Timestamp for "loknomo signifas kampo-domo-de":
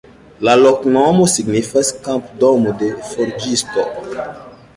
0.61-2.91